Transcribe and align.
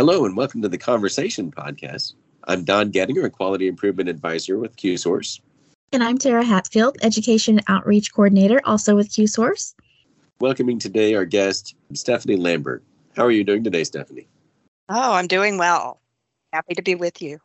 Hello, 0.00 0.24
and 0.24 0.34
welcome 0.34 0.62
to 0.62 0.68
the 0.70 0.78
Conversation 0.78 1.50
Podcast. 1.50 2.14
I'm 2.44 2.64
Don 2.64 2.90
Gettinger, 2.90 3.22
a 3.22 3.28
Quality 3.28 3.68
Improvement 3.68 4.08
Advisor 4.08 4.56
with 4.56 4.74
QSource. 4.78 5.40
And 5.92 6.02
I'm 6.02 6.16
Tara 6.16 6.42
Hatfield, 6.42 6.96
Education 7.02 7.60
Outreach 7.68 8.10
Coordinator, 8.14 8.62
also 8.64 8.96
with 8.96 9.10
QSource. 9.10 9.74
Welcoming 10.40 10.78
today 10.78 11.14
our 11.14 11.26
guest, 11.26 11.74
Stephanie 11.92 12.36
Lambert. 12.36 12.82
How 13.14 13.26
are 13.26 13.30
you 13.30 13.44
doing 13.44 13.62
today, 13.62 13.84
Stephanie? 13.84 14.26
Oh, 14.88 15.12
I'm 15.12 15.26
doing 15.26 15.58
well. 15.58 16.00
Happy 16.50 16.72
to 16.76 16.82
be 16.82 16.94
with 16.94 17.20
you. 17.20 17.38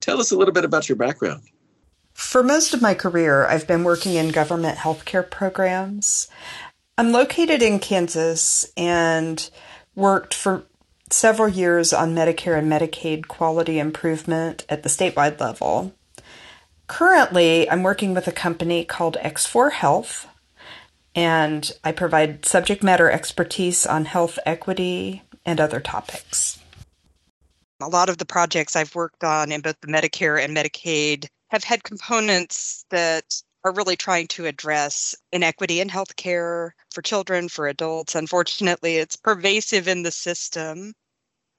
Tell 0.00 0.18
us 0.18 0.32
a 0.32 0.36
little 0.36 0.52
bit 0.52 0.64
about 0.64 0.88
your 0.88 0.96
background. 0.96 1.44
For 2.14 2.42
most 2.42 2.74
of 2.74 2.82
my 2.82 2.94
career, 2.94 3.46
I've 3.46 3.68
been 3.68 3.84
working 3.84 4.14
in 4.14 4.30
government 4.30 4.78
healthcare 4.78 5.30
programs. 5.30 6.26
I'm 6.98 7.12
located 7.12 7.62
in 7.62 7.78
Kansas 7.78 8.72
and 8.76 9.48
worked 9.94 10.34
for 10.34 10.64
several 11.12 11.48
years 11.48 11.92
on 11.92 12.14
Medicare 12.14 12.58
and 12.58 12.70
Medicaid 12.70 13.28
quality 13.28 13.78
improvement 13.78 14.64
at 14.68 14.82
the 14.82 14.88
statewide 14.88 15.40
level. 15.40 15.94
Currently, 16.86 17.70
I'm 17.70 17.82
working 17.82 18.14
with 18.14 18.26
a 18.26 18.32
company 18.32 18.84
called 18.84 19.16
X4 19.22 19.72
Health, 19.72 20.26
and 21.14 21.72
I 21.84 21.92
provide 21.92 22.44
subject 22.44 22.82
matter 22.82 23.10
expertise 23.10 23.86
on 23.86 24.06
health 24.06 24.38
equity 24.44 25.22
and 25.44 25.60
other 25.60 25.80
topics. 25.80 26.58
A 27.80 27.88
lot 27.88 28.08
of 28.08 28.18
the 28.18 28.24
projects 28.24 28.76
I've 28.76 28.94
worked 28.94 29.24
on 29.24 29.50
in 29.50 29.60
both 29.60 29.80
the 29.80 29.88
Medicare 29.88 30.42
and 30.42 30.56
Medicaid 30.56 31.26
have 31.50 31.64
had 31.64 31.82
components 31.82 32.84
that 32.90 33.42
are 33.64 33.72
really 33.72 33.96
trying 33.96 34.26
to 34.28 34.46
address 34.46 35.14
inequity 35.32 35.80
in 35.80 35.88
healthcare 35.88 36.70
for 36.92 37.02
children, 37.02 37.48
for 37.48 37.68
adults. 37.68 38.14
Unfortunately, 38.14 38.96
it's 38.96 39.16
pervasive 39.16 39.88
in 39.88 40.02
the 40.02 40.10
system. 40.10 40.92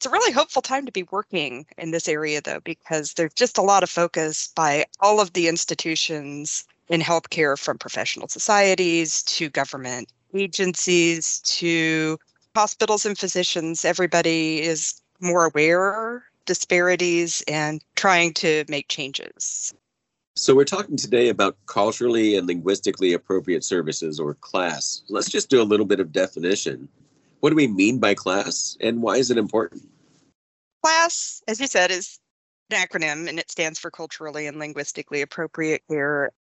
It's 0.03 0.11
a 0.11 0.11
really 0.11 0.33
hopeful 0.33 0.61
time 0.61 0.85
to 0.85 0.91
be 0.91 1.03
working 1.11 1.65
in 1.77 1.91
this 1.91 2.09
area, 2.09 2.41
though, 2.41 2.59
because 2.59 3.13
there's 3.13 3.33
just 3.35 3.57
a 3.57 3.61
lot 3.61 3.83
of 3.83 3.89
focus 3.89 4.49
by 4.53 4.85
all 4.99 5.21
of 5.21 5.31
the 5.31 5.47
institutions 5.47 6.65
in 6.89 6.99
healthcare, 6.99 7.57
from 7.57 7.77
professional 7.77 8.27
societies 8.27 9.23
to 9.23 9.47
government 9.47 10.11
agencies 10.33 11.39
to 11.45 12.19
hospitals 12.53 13.05
and 13.05 13.17
physicians. 13.17 13.85
Everybody 13.85 14.61
is 14.61 15.01
more 15.21 15.45
aware 15.45 16.25
disparities 16.45 17.41
and 17.47 17.81
trying 17.95 18.33
to 18.33 18.65
make 18.67 18.89
changes. 18.89 19.73
So, 20.35 20.53
we're 20.53 20.65
talking 20.65 20.97
today 20.97 21.29
about 21.29 21.55
culturally 21.67 22.35
and 22.35 22.45
linguistically 22.45 23.13
appropriate 23.13 23.63
services 23.63 24.19
or 24.19 24.33
CLAS. 24.33 25.03
Let's 25.07 25.29
just 25.29 25.49
do 25.49 25.61
a 25.61 25.63
little 25.63 25.85
bit 25.85 26.01
of 26.01 26.11
definition. 26.11 26.89
What 27.43 27.49
do 27.49 27.57
we 27.57 27.67
mean 27.67 27.99
by 27.99 28.13
CLAS 28.13 28.77
and 28.79 29.01
why 29.01 29.17
is 29.17 29.29
it 29.29 29.37
important? 29.37 29.83
CLAS, 30.81 31.43
as 31.45 31.59
you 31.59 31.67
said, 31.67 31.91
is 31.91 32.17
an 32.69 32.77
acronym 32.81 33.27
and 33.27 33.37
it 33.37 33.51
stands 33.51 33.77
for 33.77 33.91
culturally 33.91 34.47
and 34.47 34.59
linguistically 34.59 35.21
appropriate 35.21 35.81
care. 35.91 36.31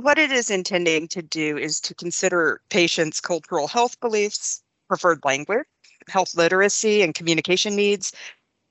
What 0.00 0.16
it 0.16 0.30
is 0.30 0.48
intending 0.48 1.08
to 1.08 1.22
do 1.22 1.58
is 1.58 1.80
to 1.80 1.94
consider 1.96 2.60
patients' 2.70 3.20
cultural 3.20 3.66
health 3.66 3.98
beliefs, 3.98 4.62
preferred 4.86 5.24
language, 5.24 5.66
health 6.06 6.36
literacy, 6.36 7.02
and 7.02 7.16
communication 7.16 7.74
needs 7.74 8.12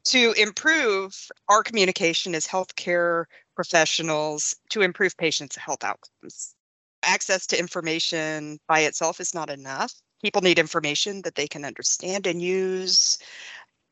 to 0.06 0.32
improve 0.38 1.30
our 1.50 1.64
communication 1.64 2.34
as 2.34 2.48
healthcare 2.48 3.26
professionals 3.58 4.56
to 4.70 4.84
improve 4.84 5.18
patients' 5.18 5.58
health 5.58 5.84
outcomes. 5.84 6.56
Access 7.04 7.46
to 7.48 7.60
information 7.60 8.58
by 8.70 8.80
itself 8.84 9.20
is 9.20 9.34
not 9.34 9.50
enough. 9.50 9.94
People 10.22 10.42
need 10.42 10.60
information 10.60 11.22
that 11.24 11.36
they 11.36 11.48
can 11.48 11.64
understand 11.64 12.28
and 12.28 12.42
use 12.42 13.20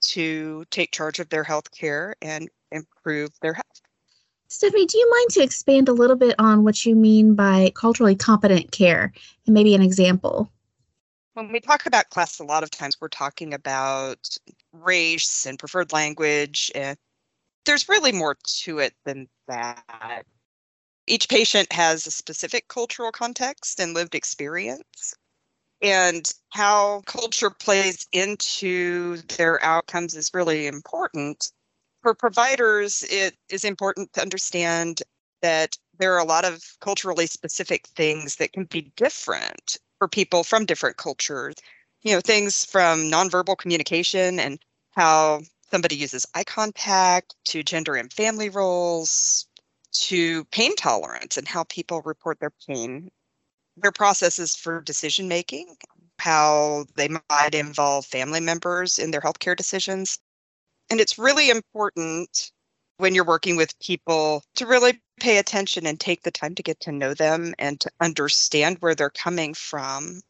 to 0.01 0.65
take 0.71 0.91
charge 0.91 1.19
of 1.19 1.29
their 1.29 1.43
health 1.43 1.71
care 1.71 2.15
and 2.21 2.49
improve 2.71 3.31
their 3.41 3.53
health. 3.53 3.81
Stephanie, 4.47 4.85
do 4.85 4.97
you 4.97 5.09
mind 5.09 5.29
to 5.31 5.43
expand 5.43 5.89
a 5.89 5.93
little 5.93 6.15
bit 6.15 6.35
on 6.39 6.63
what 6.63 6.85
you 6.85 6.95
mean 6.95 7.35
by 7.35 7.71
culturally 7.75 8.15
competent 8.15 8.71
care 8.71 9.11
and 9.45 9.53
maybe 9.53 9.73
an 9.73 9.81
example? 9.81 10.51
When 11.33 11.51
we 11.51 11.59
talk 11.59 11.85
about 11.85 12.09
CLAS, 12.11 12.39
a 12.39 12.43
lot 12.43 12.63
of 12.63 12.71
times 12.71 12.97
we're 13.01 13.09
talking 13.09 13.53
about 13.53 14.37
race 14.71 15.45
and 15.45 15.59
preferred 15.59 15.91
language. 15.91 16.71
And 16.73 16.97
there's 17.65 17.89
really 17.89 18.11
more 18.11 18.37
to 18.63 18.79
it 18.79 18.93
than 19.03 19.27
that. 19.47 20.25
Each 21.07 21.27
patient 21.27 21.71
has 21.73 22.07
a 22.07 22.11
specific 22.11 22.67
cultural 22.67 23.11
context 23.11 23.79
and 23.79 23.93
lived 23.93 24.15
experience. 24.15 25.15
And 25.81 26.31
how 26.49 27.01
culture 27.05 27.49
plays 27.49 28.07
into 28.11 29.17
their 29.37 29.63
outcomes 29.63 30.15
is 30.15 30.31
really 30.33 30.67
important. 30.67 31.51
For 32.01 32.13
providers, 32.13 33.03
it 33.09 33.35
is 33.49 33.63
important 33.65 34.13
to 34.13 34.21
understand 34.21 35.01
that 35.41 35.77
there 35.97 36.13
are 36.13 36.19
a 36.19 36.25
lot 36.25 36.45
of 36.45 36.63
culturally 36.79 37.27
specific 37.27 37.87
things 37.89 38.35
that 38.37 38.53
can 38.53 38.65
be 38.65 38.91
different 38.95 39.77
for 39.97 40.07
people 40.07 40.43
from 40.43 40.65
different 40.65 40.97
cultures. 40.97 41.55
You 42.01 42.13
know, 42.13 42.21
things 42.21 42.65
from 42.65 43.11
nonverbal 43.11 43.57
communication 43.57 44.39
and 44.39 44.59
how 44.91 45.41
somebody 45.71 45.95
uses 45.95 46.25
eye 46.35 46.43
contact 46.43 47.35
to 47.45 47.63
gender 47.63 47.95
and 47.95 48.11
family 48.11 48.49
roles 48.49 49.47
to 49.93 50.45
pain 50.45 50.75
tolerance 50.75 51.37
and 51.37 51.47
how 51.47 51.63
people 51.65 52.01
report 52.03 52.39
their 52.39 52.53
pain, 52.67 53.09
their 53.77 53.91
processes 53.91 54.55
for 54.55 54.81
decision 54.81 55.27
making, 55.27 55.75
how 56.19 56.85
they 56.95 57.07
might 57.07 57.53
involve 57.53 58.05
family 58.05 58.39
members 58.39 58.99
in 58.99 59.11
their 59.11 59.21
healthcare 59.21 59.55
decisions. 59.55 60.19
And 60.89 60.99
it's 60.99 61.17
really 61.17 61.49
important 61.49 62.51
when 62.97 63.13
you're 63.13 63.25
working 63.25 63.57
with 63.57 63.77
people 63.79 64.43
to 64.55 64.65
really 64.65 65.01
pay 65.19 65.37
attention 65.37 65.85
and 65.85 65.99
take 65.99 66.23
the 66.23 66.31
time 66.31 66.55
to 66.55 66.63
get 66.63 66.79
to 66.81 66.91
know 66.91 67.13
them 67.13 67.53
and 67.59 67.79
to 67.81 67.91
understand 67.99 68.77
where 68.79 68.95
they're 68.95 69.09
coming 69.09 69.53
from 69.53 70.21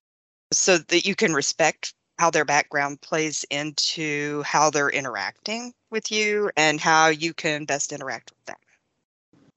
so 0.51 0.77
that 0.77 1.05
you 1.05 1.15
can 1.15 1.33
respect 1.33 1.93
how 2.17 2.29
their 2.29 2.45
background 2.45 3.01
plays 3.01 3.45
into 3.51 4.41
how 4.43 4.69
they're 4.69 4.89
interacting 4.89 5.73
with 5.91 6.11
you 6.11 6.49
and 6.55 6.79
how 6.79 7.07
you 7.07 7.33
can 7.33 7.65
best 7.65 7.91
interact 7.91 8.31
with 8.31 8.45
them. 8.45 8.55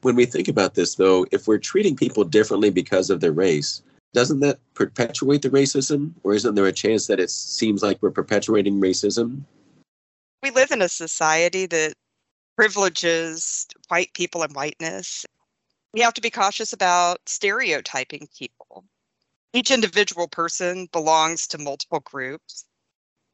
When 0.03 0.15
we 0.15 0.27
think 0.27 0.49
about 0.49 0.75
this, 0.75 0.95
though, 0.95 1.27
if 1.33 1.49
we're 1.49 1.59
treating 1.59 1.97
people 1.97 2.25
differently 2.25 2.71
because 2.71 3.11
of 3.11 3.21
their 3.21 3.33
race, 3.33 3.83
doesn't 4.15 4.41
that 4.41 4.59
perpetuate 4.75 5.43
the 5.43 5.51
racism? 5.51 6.13
Or 6.23 6.35
isn't 6.35 6.55
there 6.55 6.67
a 6.67 6.73
chance 6.73 7.07
that 7.09 7.21
it 7.21 7.31
seems 7.31 7.83
like 7.83 8.01
we're 8.01 8.11
perpetuating 8.11 8.81
racism? 8.81 9.43
We 10.43 10.51
live 10.51 10.71
in 10.71 10.83
a 10.83 10.89
society 10.89 11.67
that 11.67 11.95
privileges 12.57 13.67
white 13.89 14.13
people 14.15 14.43
and 14.43 14.55
whiteness. 14.55 15.27
We 15.93 16.01
have 16.01 16.15
to 16.15 16.21
be 16.21 16.31
cautious 16.31 16.73
about 16.73 17.19
stereotyping 17.27 18.29
people. 18.39 18.85
Each 19.53 19.71
individual 19.71 20.29
person 20.29 20.89
belongs 20.93 21.47
to 21.49 21.59
multiple 21.59 22.01
groups. 22.01 22.65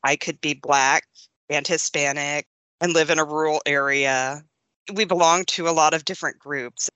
I 0.02 0.16
could 0.16 0.40
be 0.40 0.54
Black 0.54 1.06
and 1.50 1.66
Hispanic 1.66 2.46
and 2.80 2.92
live 2.92 3.10
in 3.10 3.18
a 3.18 3.24
rural 3.24 3.60
area. 3.66 4.44
We 4.92 5.04
belong 5.04 5.44
to 5.46 5.68
a 5.68 5.70
lot 5.70 5.94
of 5.94 6.04
different 6.04 6.38
groups. 6.38 6.90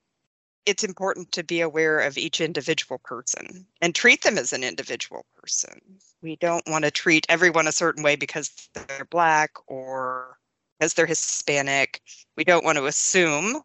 It's 0.65 0.83
important 0.83 1.31
to 1.31 1.43
be 1.43 1.61
aware 1.61 1.99
of 1.99 2.17
each 2.17 2.41
individual 2.41 2.99
person 2.99 3.65
and 3.81 3.95
treat 3.95 4.21
them 4.21 4.37
as 4.37 4.53
an 4.53 4.63
individual 4.63 5.25
person. 5.35 5.79
We 6.21 6.35
don't 6.35 6.67
want 6.67 6.85
to 6.85 6.91
treat 6.91 7.25
everyone 7.29 7.67
a 7.67 7.71
certain 7.71 8.03
way 8.03 8.15
because 8.15 8.69
they're 8.73 9.05
Black 9.05 9.51
or 9.67 10.37
because 10.77 10.93
they're 10.93 11.05
Hispanic. 11.05 12.01
We 12.37 12.43
don't 12.43 12.63
want 12.63 12.77
to 12.77 12.85
assume 12.85 13.61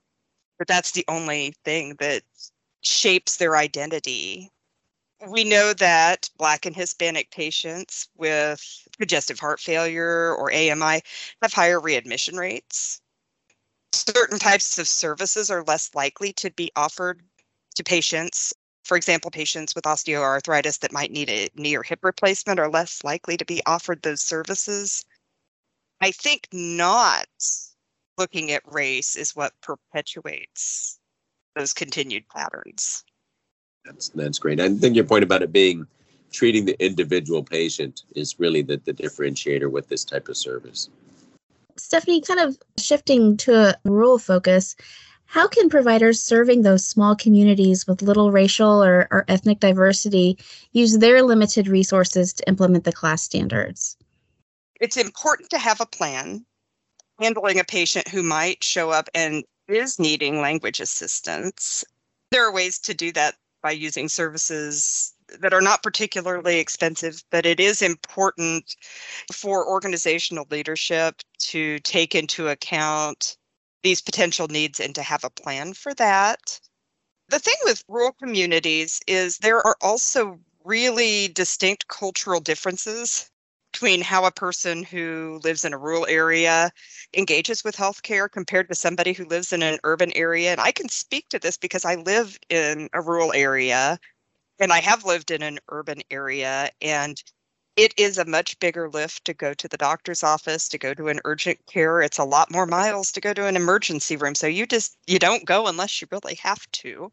that 0.58 0.68
that's 0.68 0.92
the 0.92 1.04
only 1.08 1.54
thing 1.64 1.96
that 1.98 2.22
shapes 2.80 3.36
their 3.36 3.56
identity. 3.56 4.50
We 5.28 5.44
know 5.44 5.72
that 5.74 6.30
Black 6.38 6.64
and 6.64 6.74
Hispanic 6.74 7.30
patients 7.30 8.08
with 8.16 8.62
congestive 8.98 9.38
heart 9.38 9.60
failure 9.60 10.34
or 10.34 10.52
AMI 10.52 11.02
have 11.42 11.52
higher 11.52 11.80
readmission 11.80 12.36
rates. 12.36 13.00
Certain 13.94 14.40
types 14.40 14.78
of 14.78 14.88
services 14.88 15.50
are 15.50 15.62
less 15.62 15.94
likely 15.94 16.32
to 16.32 16.50
be 16.50 16.70
offered 16.74 17.22
to 17.76 17.84
patients. 17.84 18.52
For 18.82 18.96
example, 18.96 19.30
patients 19.30 19.74
with 19.74 19.84
osteoarthritis 19.84 20.80
that 20.80 20.92
might 20.92 21.12
need 21.12 21.30
a 21.30 21.48
knee 21.54 21.76
or 21.76 21.84
hip 21.84 22.00
replacement 22.02 22.58
are 22.58 22.68
less 22.68 23.04
likely 23.04 23.36
to 23.36 23.44
be 23.44 23.62
offered 23.66 24.02
those 24.02 24.20
services. 24.20 25.04
I 26.00 26.10
think 26.10 26.48
not 26.52 27.28
looking 28.18 28.50
at 28.50 28.62
race 28.66 29.14
is 29.14 29.36
what 29.36 29.52
perpetuates 29.62 30.98
those 31.54 31.72
continued 31.72 32.28
patterns. 32.28 33.04
That's 33.84 34.08
that's 34.08 34.40
great. 34.40 34.60
I 34.60 34.68
think 34.70 34.96
your 34.96 35.04
point 35.04 35.22
about 35.22 35.42
it 35.42 35.52
being 35.52 35.86
treating 36.32 36.64
the 36.64 36.76
individual 36.84 37.44
patient 37.44 38.02
is 38.16 38.40
really 38.40 38.62
the, 38.62 38.80
the 38.84 38.92
differentiator 38.92 39.70
with 39.70 39.88
this 39.88 40.04
type 40.04 40.28
of 40.28 40.36
service. 40.36 40.88
Stephanie, 41.76 42.20
kind 42.20 42.40
of 42.40 42.58
shifting 42.84 43.36
to 43.38 43.70
a 43.70 43.76
rural 43.84 44.18
focus, 44.18 44.76
how 45.24 45.48
can 45.48 45.68
providers 45.68 46.22
serving 46.22 46.62
those 46.62 46.84
small 46.86 47.16
communities 47.16 47.86
with 47.86 48.02
little 48.02 48.30
racial 48.30 48.84
or, 48.84 49.08
or 49.10 49.24
ethnic 49.28 49.58
diversity 49.60 50.38
use 50.72 50.98
their 50.98 51.22
limited 51.22 51.66
resources 51.66 52.32
to 52.34 52.48
implement 52.48 52.84
the 52.84 52.92
CLAS 52.92 53.22
standards? 53.22 53.96
it's 54.84 54.98
important 54.98 55.48
to 55.48 55.58
have 55.58 55.80
a 55.80 55.86
plan 55.86 56.44
handling 57.18 57.58
a 57.58 57.64
patient 57.64 58.06
who 58.08 58.22
might 58.22 58.62
show 58.62 58.90
up 58.90 59.08
and 59.14 59.44
is 59.66 59.98
needing 59.98 60.40
language 60.40 60.78
assistance. 60.78 61.84
There 62.30 62.46
are 62.46 62.52
ways 62.52 62.78
to 62.80 62.92
do 62.92 63.10
that 63.12 63.34
by 63.62 63.70
using 63.70 64.10
services 64.10 65.13
that 65.40 65.54
are 65.54 65.60
not 65.60 65.82
particularly 65.82 66.58
expensive, 66.58 67.22
but 67.30 67.46
it 67.46 67.60
is 67.60 67.82
important 67.82 68.76
for 69.32 69.68
organizational 69.68 70.46
leadership 70.50 71.16
to 71.38 71.78
take 71.80 72.14
into 72.14 72.48
account 72.48 73.36
these 73.82 74.00
potential 74.00 74.48
needs 74.48 74.80
and 74.80 74.94
to 74.94 75.02
have 75.02 75.24
a 75.24 75.30
plan 75.30 75.74
for 75.74 75.94
that. 75.94 76.60
The 77.28 77.38
thing 77.38 77.54
with 77.64 77.84
rural 77.88 78.12
communities 78.12 79.00
is 79.06 79.38
there 79.38 79.64
are 79.66 79.76
also 79.80 80.40
really 80.64 81.28
distinct 81.28 81.88
cultural 81.88 82.40
differences 82.40 83.30
between 83.72 84.00
how 84.00 84.24
a 84.24 84.30
person 84.30 84.84
who 84.84 85.40
lives 85.42 85.64
in 85.64 85.72
a 85.72 85.78
rural 85.78 86.06
area 86.06 86.70
engages 87.16 87.64
with 87.64 87.76
healthcare 87.76 88.30
compared 88.30 88.68
to 88.68 88.74
somebody 88.74 89.12
who 89.12 89.24
lives 89.24 89.52
in 89.52 89.62
an 89.62 89.78
urban 89.82 90.12
area. 90.12 90.52
And 90.52 90.60
I 90.60 90.70
can 90.70 90.88
speak 90.88 91.28
to 91.30 91.40
this 91.40 91.56
because 91.56 91.84
I 91.84 91.96
live 91.96 92.38
in 92.48 92.88
a 92.92 93.02
rural 93.02 93.32
area 93.32 93.98
and 94.64 94.72
I 94.72 94.80
have 94.80 95.04
lived 95.04 95.30
in 95.30 95.42
an 95.42 95.58
urban 95.68 96.00
area. 96.10 96.70
And 96.80 97.22
it 97.76 97.92
is 97.98 98.16
a 98.16 98.24
much 98.24 98.58
bigger 98.60 98.88
lift 98.88 99.26
to 99.26 99.34
go 99.34 99.52
to 99.52 99.68
the 99.68 99.76
doctor's 99.76 100.22
office 100.22 100.70
to 100.70 100.78
go 100.78 100.94
to 100.94 101.08
an 101.08 101.20
urgent 101.26 101.58
care. 101.66 102.00
It's 102.00 102.16
a 102.16 102.24
lot 102.24 102.50
more 102.50 102.64
miles 102.64 103.12
to 103.12 103.20
go 103.20 103.34
to 103.34 103.46
an 103.46 103.56
emergency 103.56 104.16
room. 104.16 104.34
So 104.34 104.46
you 104.46 104.66
just 104.66 104.96
you 105.06 105.18
don't 105.18 105.44
go 105.44 105.66
unless 105.66 106.00
you 106.00 106.08
really 106.10 106.36
have 106.36 106.66
to. 106.72 107.12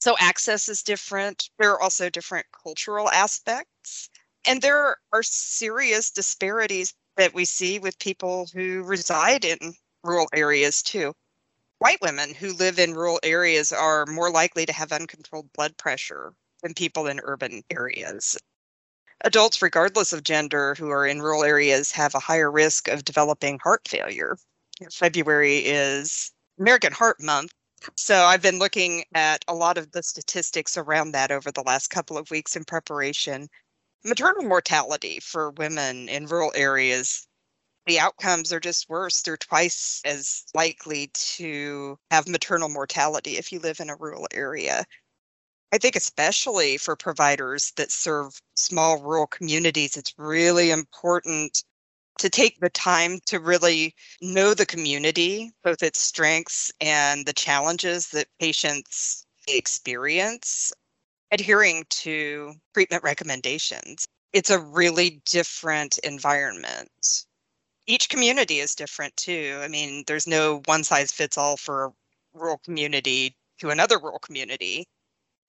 So 0.00 0.16
access 0.18 0.68
is 0.68 0.82
different. 0.82 1.48
There 1.60 1.70
are 1.70 1.80
also 1.80 2.10
different 2.10 2.46
cultural 2.50 3.08
aspects. 3.08 4.10
And 4.44 4.60
there 4.60 4.96
are 5.12 5.22
serious 5.22 6.10
disparities 6.10 6.92
that 7.16 7.34
we 7.34 7.44
see 7.44 7.78
with 7.78 7.96
people 8.00 8.48
who 8.52 8.82
reside 8.82 9.44
in 9.44 9.74
rural 10.02 10.26
areas 10.34 10.82
too. 10.82 11.12
White 11.78 12.00
women 12.02 12.34
who 12.34 12.52
live 12.54 12.80
in 12.80 12.94
rural 12.94 13.20
areas 13.22 13.72
are 13.72 14.06
more 14.06 14.30
likely 14.30 14.66
to 14.66 14.72
have 14.72 14.90
uncontrolled 14.90 15.52
blood 15.52 15.76
pressure 15.76 16.34
than 16.60 16.74
people 16.74 17.06
in 17.06 17.20
urban 17.22 17.62
areas. 17.70 18.38
Adults, 19.22 19.60
regardless 19.60 20.12
of 20.12 20.22
gender, 20.22 20.74
who 20.76 20.88
are 20.90 21.06
in 21.06 21.20
rural 21.20 21.44
areas 21.44 21.92
have 21.92 22.14
a 22.14 22.20
higher 22.20 22.50
risk 22.50 22.88
of 22.88 23.04
developing 23.04 23.58
heart 23.58 23.86
failure. 23.86 24.38
February 24.90 25.58
is 25.58 26.32
American 26.58 26.92
Heart 26.92 27.22
Month. 27.22 27.52
So 27.96 28.24
I've 28.24 28.42
been 28.42 28.58
looking 28.58 29.04
at 29.14 29.44
a 29.48 29.54
lot 29.54 29.78
of 29.78 29.90
the 29.92 30.02
statistics 30.02 30.76
around 30.76 31.12
that 31.12 31.30
over 31.30 31.50
the 31.50 31.62
last 31.62 31.88
couple 31.88 32.16
of 32.16 32.30
weeks 32.30 32.56
in 32.56 32.64
preparation 32.64 33.48
maternal 34.04 34.44
mortality 34.44 35.20
for 35.20 35.50
women 35.52 36.08
in 36.08 36.24
rural 36.24 36.52
areas 36.54 37.26
the 37.86 37.98
outcomes 37.98 38.52
are 38.52 38.60
just 38.60 38.88
worse. 38.88 39.22
They're 39.22 39.36
twice 39.36 40.00
as 40.04 40.44
likely 40.54 41.10
to 41.14 41.98
have 42.10 42.28
maternal 42.28 42.68
mortality 42.68 43.36
if 43.36 43.52
you 43.52 43.58
live 43.58 43.80
in 43.80 43.90
a 43.90 43.96
rural 43.96 44.28
area. 44.32 44.84
I 45.72 45.78
think, 45.78 45.96
especially 45.96 46.76
for 46.78 46.96
providers 46.96 47.72
that 47.76 47.92
serve 47.92 48.40
small 48.54 49.00
rural 49.02 49.26
communities, 49.26 49.96
it's 49.96 50.14
really 50.18 50.70
important 50.70 51.64
to 52.18 52.30
take 52.30 52.60
the 52.60 52.70
time 52.70 53.20
to 53.26 53.40
really 53.40 53.94
know 54.20 54.54
the 54.54 54.66
community, 54.66 55.52
both 55.64 55.82
its 55.82 56.00
strengths 56.00 56.72
and 56.80 57.26
the 57.26 57.32
challenges 57.32 58.08
that 58.10 58.28
patients 58.40 59.26
experience 59.48 60.72
adhering 61.32 61.84
to 61.90 62.54
treatment 62.74 63.02
recommendations. 63.02 64.06
It's 64.32 64.50
a 64.50 64.60
really 64.60 65.22
different 65.26 65.98
environment. 65.98 67.26
Each 67.86 68.08
community 68.08 68.60
is 68.60 68.74
different 68.74 69.16
too. 69.16 69.58
I 69.62 69.68
mean, 69.68 70.04
there's 70.06 70.26
no 70.26 70.62
one 70.66 70.84
size 70.84 71.12
fits 71.12 71.38
all 71.38 71.56
for 71.56 71.86
a 71.86 71.92
rural 72.34 72.58
community 72.58 73.36
to 73.58 73.70
another 73.70 73.98
rural 73.98 74.18
community. 74.20 74.86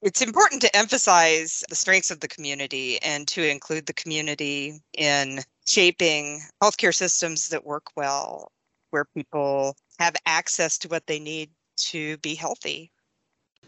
It's 0.01 0.23
important 0.23 0.63
to 0.63 0.75
emphasize 0.75 1.63
the 1.69 1.75
strengths 1.75 2.09
of 2.09 2.21
the 2.21 2.27
community 2.27 2.99
and 3.03 3.27
to 3.27 3.47
include 3.47 3.85
the 3.85 3.93
community 3.93 4.81
in 4.97 5.41
shaping 5.67 6.41
healthcare 6.61 6.93
systems 6.93 7.49
that 7.49 7.63
work 7.63 7.85
well, 7.95 8.51
where 8.89 9.05
people 9.05 9.75
have 9.99 10.15
access 10.25 10.79
to 10.79 10.87
what 10.87 11.05
they 11.05 11.19
need 11.19 11.51
to 11.77 12.17
be 12.17 12.33
healthy. 12.33 12.91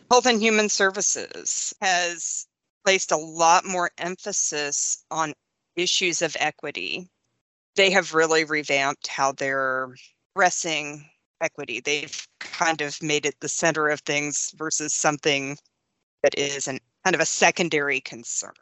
Health 0.09 0.25
and 0.25 0.41
Human 0.41 0.69
Services 0.69 1.71
has 1.81 2.47
placed 2.83 3.11
a 3.11 3.17
lot 3.17 3.63
more 3.63 3.91
emphasis 3.99 5.05
on 5.11 5.33
issues 5.75 6.23
of 6.23 6.35
equity. 6.39 7.11
They 7.75 7.91
have 7.91 8.15
really 8.15 8.43
revamped 8.43 9.05
how 9.05 9.33
they're 9.33 9.93
addressing 10.35 11.07
equity. 11.41 11.79
They've 11.79 12.27
kind 12.39 12.81
of 12.81 12.99
made 13.03 13.27
it 13.27 13.35
the 13.39 13.49
center 13.49 13.89
of 13.89 13.99
things 13.99 14.51
versus 14.57 14.95
something 14.95 15.57
that 16.23 16.37
is 16.37 16.67
an 16.67 16.79
kind 17.03 17.15
of 17.15 17.21
a 17.21 17.25
secondary 17.25 17.99
concern. 17.99 18.53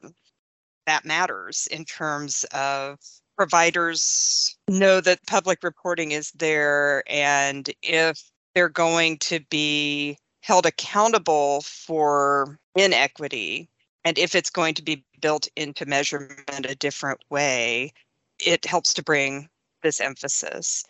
That 0.87 1.05
matters 1.05 1.67
in 1.71 1.85
terms 1.85 2.43
of 2.53 2.99
providers 3.37 4.57
know 4.67 4.99
that 5.01 5.25
public 5.27 5.63
reporting 5.63 6.11
is 6.11 6.31
there 6.31 7.03
and 7.07 7.69
if 7.81 8.21
they're 8.53 8.69
going 8.69 9.17
to 9.17 9.39
be 9.49 10.17
held 10.41 10.65
accountable 10.65 11.61
for 11.61 12.59
inequity 12.75 13.69
and 14.03 14.17
if 14.17 14.35
it's 14.35 14.49
going 14.49 14.73
to 14.73 14.83
be 14.83 15.03
built 15.21 15.47
into 15.55 15.85
measurement 15.85 16.65
a 16.67 16.75
different 16.75 17.19
way 17.29 17.91
it 18.39 18.65
helps 18.65 18.93
to 18.93 19.03
bring 19.03 19.47
this 19.81 20.01
emphasis 20.01 20.83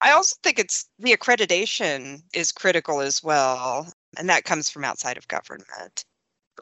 i 0.00 0.12
also 0.12 0.36
think 0.42 0.58
it's 0.58 0.88
the 0.98 1.16
accreditation 1.16 2.20
is 2.34 2.52
critical 2.52 3.00
as 3.00 3.22
well 3.22 3.92
and 4.18 4.28
that 4.28 4.44
comes 4.44 4.68
from 4.68 4.84
outside 4.84 5.16
of 5.16 5.28
government 5.28 6.04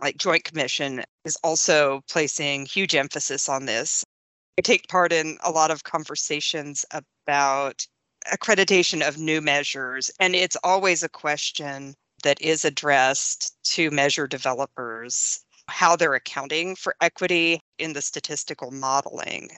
like 0.00 0.17
joint 0.19 0.44
commission 0.44 1.03
is 1.25 1.37
also 1.43 2.03
placing 2.08 2.67
huge 2.67 2.94
emphasis 2.94 3.49
on 3.49 3.67
this 3.67 4.05
i 4.58 4.62
take 4.62 4.87
part 4.88 5.12
in 5.12 5.38
a 5.43 5.50
lot 5.50 5.70
of 5.70 5.85
conversations 5.85 6.85
about 6.93 7.87
accreditation 8.32 9.06
of 9.06 9.19
new 9.19 9.41
measures. 9.41 10.11
And 10.20 10.35
it's 10.35 10.56
always 10.64 11.03
a 11.03 11.08
question 11.08 11.94
that 12.23 12.41
is 12.41 12.64
addressed 12.64 13.55
to 13.75 13.91
measure 13.91 14.26
developers 14.26 15.41
how 15.69 15.97
they're 15.97 16.14
accounting 16.14 16.76
for 16.76 16.94
equity 17.00 17.61
in 17.79 17.93
the 17.93 18.02
statistical 18.02 18.70
modeling. 18.70 19.50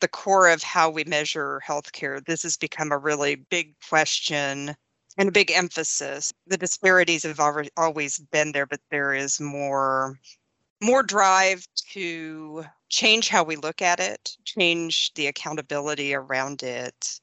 The 0.00 0.08
core 0.08 0.48
of 0.48 0.62
how 0.62 0.90
we 0.90 1.04
measure 1.04 1.60
healthcare, 1.66 2.24
this 2.24 2.42
has 2.42 2.56
become 2.56 2.92
a 2.92 2.98
really 2.98 3.36
big 3.36 3.74
question 3.88 4.74
and 5.16 5.28
a 5.28 5.32
big 5.32 5.50
emphasis. 5.50 6.32
The 6.46 6.56
disparities 6.56 7.22
have 7.22 7.40
always 7.76 8.18
been 8.18 8.52
there, 8.52 8.66
but 8.66 8.80
there 8.90 9.14
is 9.14 9.40
more 9.40 10.18
more 10.82 11.02
drive 11.02 11.66
to 11.92 12.64
change 12.90 13.28
how 13.28 13.42
we 13.42 13.56
look 13.56 13.80
at 13.80 14.00
it, 14.00 14.36
change 14.44 15.14
the 15.14 15.28
accountability 15.28 16.14
around 16.14 16.62
it, 16.62 17.20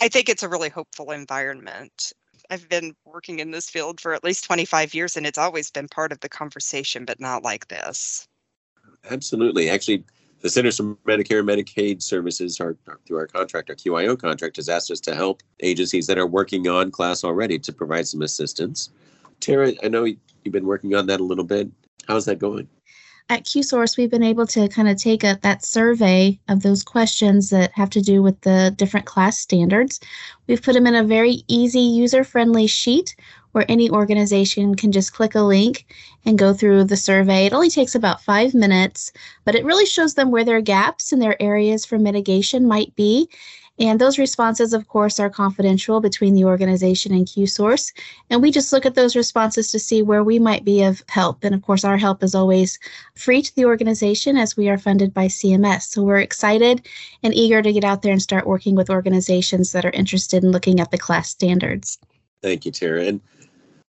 I 0.00 0.08
think 0.08 0.28
it's 0.28 0.42
a 0.42 0.48
really 0.48 0.68
hopeful 0.68 1.10
environment. 1.10 2.12
I've 2.50 2.68
been 2.68 2.94
working 3.04 3.40
in 3.40 3.50
this 3.50 3.70
field 3.70 4.00
for 4.00 4.12
at 4.12 4.22
least 4.22 4.44
25 4.44 4.94
years 4.94 5.16
and 5.16 5.26
it's 5.26 5.38
always 5.38 5.70
been 5.70 5.88
part 5.88 6.12
of 6.12 6.20
the 6.20 6.28
conversation, 6.28 7.04
but 7.04 7.18
not 7.18 7.42
like 7.42 7.68
this. 7.68 8.28
Absolutely. 9.10 9.70
Actually, 9.70 10.04
the 10.40 10.50
Centers 10.50 10.76
for 10.76 10.94
Medicare 11.06 11.40
and 11.40 11.48
Medicaid 11.48 12.02
Services, 12.02 12.60
are, 12.60 12.76
through 13.06 13.16
our 13.16 13.26
contract, 13.26 13.70
our 13.70 13.76
QIO 13.76 14.18
contract, 14.18 14.56
has 14.56 14.68
asked 14.68 14.90
us 14.90 15.00
to 15.00 15.14
help 15.14 15.42
agencies 15.60 16.06
that 16.06 16.18
are 16.18 16.26
working 16.26 16.68
on 16.68 16.90
CLAS 16.90 17.24
already 17.24 17.58
to 17.58 17.72
provide 17.72 18.06
some 18.06 18.22
assistance. 18.22 18.90
Tara, 19.40 19.72
I 19.82 19.88
know 19.88 20.04
you've 20.04 20.52
been 20.52 20.66
working 20.66 20.94
on 20.94 21.06
that 21.06 21.20
a 21.20 21.24
little 21.24 21.44
bit. 21.44 21.68
How's 22.06 22.24
that 22.26 22.38
going? 22.38 22.68
at 23.28 23.44
QSource, 23.44 23.96
we've 23.96 24.10
been 24.10 24.22
able 24.22 24.46
to 24.46 24.68
kind 24.68 24.88
of 24.88 24.96
take 24.96 25.24
a, 25.24 25.38
that 25.42 25.64
survey 25.64 26.38
of 26.48 26.62
those 26.62 26.84
questions 26.84 27.50
that 27.50 27.72
have 27.72 27.90
to 27.90 28.00
do 28.00 28.22
with 28.22 28.40
the 28.42 28.72
different 28.76 29.06
CLAS 29.06 29.38
standards. 29.38 29.98
We've 30.46 30.62
put 30.62 30.74
them 30.74 30.86
in 30.86 30.94
a 30.94 31.02
very 31.02 31.42
easy, 31.48 31.80
user 31.80 32.22
friendly 32.22 32.68
sheet 32.68 33.16
where 33.56 33.64
any 33.70 33.88
organization 33.88 34.74
can 34.74 34.92
just 34.92 35.14
click 35.14 35.34
a 35.34 35.40
link 35.40 35.86
and 36.26 36.38
go 36.38 36.52
through 36.52 36.84
the 36.84 36.94
survey. 36.94 37.46
It 37.46 37.54
only 37.54 37.70
takes 37.70 37.94
about 37.94 38.20
five 38.20 38.52
minutes, 38.52 39.10
but 39.46 39.54
it 39.54 39.64
really 39.64 39.86
shows 39.86 40.12
them 40.12 40.30
where 40.30 40.44
their 40.44 40.60
gaps 40.60 41.10
and 41.10 41.22
their 41.22 41.40
areas 41.42 41.86
for 41.86 41.98
mitigation 41.98 42.68
might 42.68 42.94
be. 42.96 43.30
And 43.78 43.98
those 43.98 44.18
responses, 44.18 44.74
of 44.74 44.88
course, 44.88 45.18
are 45.18 45.30
confidential 45.30 46.02
between 46.02 46.34
the 46.34 46.44
organization 46.44 47.14
and 47.14 47.26
QSource. 47.26 47.94
And 48.28 48.42
we 48.42 48.50
just 48.50 48.74
look 48.74 48.84
at 48.84 48.94
those 48.94 49.16
responses 49.16 49.70
to 49.70 49.78
see 49.78 50.02
where 50.02 50.22
we 50.22 50.38
might 50.38 50.64
be 50.66 50.82
of 50.82 51.02
help. 51.08 51.42
And 51.42 51.54
of 51.54 51.62
course, 51.62 51.82
our 51.82 51.96
help 51.96 52.22
is 52.22 52.34
always 52.34 52.78
free 53.14 53.40
to 53.40 53.56
the 53.56 53.64
organization 53.64 54.36
as 54.36 54.54
we 54.54 54.68
are 54.68 54.76
funded 54.76 55.14
by 55.14 55.28
CMS. 55.28 55.84
So 55.84 56.02
we're 56.02 56.18
excited 56.18 56.86
and 57.22 57.32
eager 57.32 57.62
to 57.62 57.72
get 57.72 57.84
out 57.84 58.02
there 58.02 58.12
and 58.12 58.20
start 58.20 58.46
working 58.46 58.74
with 58.74 58.90
organizations 58.90 59.72
that 59.72 59.86
are 59.86 59.90
interested 59.90 60.44
in 60.44 60.50
looking 60.50 60.78
at 60.78 60.90
the 60.90 60.98
CLAS 60.98 61.28
standards. 61.28 61.96
Thank 62.42 62.66
you, 62.66 62.70
Tara. 62.70 63.04
And 63.04 63.20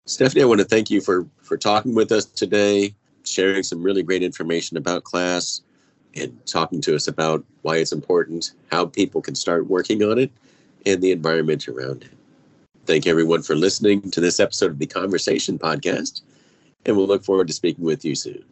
Stephanie, 0.06 0.42
I 0.42 0.46
want 0.46 0.60
to 0.60 0.66
thank 0.66 0.90
you 0.90 1.00
for 1.00 1.26
for 1.42 1.56
talking 1.56 1.94
with 1.94 2.10
us 2.10 2.24
today, 2.24 2.94
sharing 3.24 3.62
some 3.62 3.82
really 3.82 4.02
great 4.02 4.22
information 4.22 4.76
about 4.76 5.04
CLAS 5.04 5.62
and 6.14 6.44
talking 6.44 6.80
to 6.82 6.94
us 6.94 7.06
about 7.06 7.44
why 7.62 7.76
it's 7.76 7.92
important, 7.92 8.52
how 8.70 8.86
people 8.86 9.22
can 9.22 9.34
start 9.34 9.68
working 9.68 10.02
on 10.02 10.18
it, 10.18 10.30
and 10.84 11.00
the 11.00 11.12
environment 11.12 11.68
around 11.68 12.02
it. 12.02 12.10
Thank 12.84 13.06
everyone 13.06 13.42
for 13.42 13.54
listening 13.54 14.10
to 14.10 14.20
this 14.20 14.40
episode 14.40 14.72
of 14.72 14.78
the 14.80 14.86
Conversation 14.86 15.56
Podcast, 15.58 16.22
and 16.84 16.96
we'll 16.96 17.06
look 17.06 17.24
forward 17.24 17.46
to 17.46 17.54
speaking 17.54 17.84
with 17.84 18.04
you 18.04 18.16
soon. 18.16 18.44